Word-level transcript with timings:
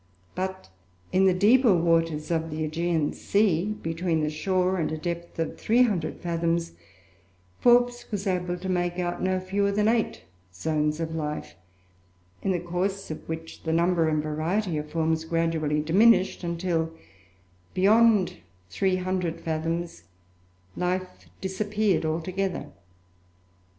But, 0.33 0.69
in 1.11 1.25
the 1.25 1.33
deeper 1.35 1.75
waters 1.75 2.31
of 2.31 2.49
the 2.49 2.63
Aegean 2.63 3.13
Sea, 3.13 3.65
between 3.83 4.21
the 4.21 4.31
shore 4.31 4.77
and 4.79 4.91
a 4.91 4.97
depth 4.97 5.37
of 5.37 5.59
300 5.59 6.19
fathoms, 6.19 6.71
Forbes 7.59 8.07
was 8.09 8.25
able 8.25 8.57
to 8.57 8.67
make 8.67 8.97
out 8.97 9.21
no 9.21 9.39
fewer 9.39 9.71
than 9.71 9.87
eight 9.87 10.23
zones 10.51 10.99
of 10.99 11.13
life, 11.13 11.53
in 12.41 12.49
the 12.51 12.59
course 12.59 13.11
of 13.11 13.29
which 13.29 13.61
the 13.61 13.71
number 13.73 14.09
and 14.09 14.23
variety 14.23 14.75
of 14.79 14.89
forms 14.89 15.23
gradually 15.23 15.79
diminished 15.81 16.43
until, 16.43 16.91
beyond 17.75 18.37
300 18.71 19.39
fathoms, 19.39 20.05
life 20.75 21.29
disappeared 21.41 22.05
altogether. 22.07 22.71